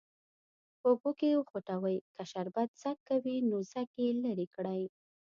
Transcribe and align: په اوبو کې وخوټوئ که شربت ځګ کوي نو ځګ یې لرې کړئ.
په 0.79 0.85
اوبو 0.91 1.09
کې 1.19 1.37
وخوټوئ 1.39 1.97
که 2.15 2.23
شربت 2.31 2.69
ځګ 2.83 2.97
کوي 3.09 3.35
نو 3.49 3.57
ځګ 3.73 3.87
یې 4.01 4.09
لرې 4.23 4.47
کړئ. 4.55 4.83